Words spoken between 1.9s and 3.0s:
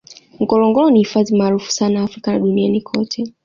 africa na duniani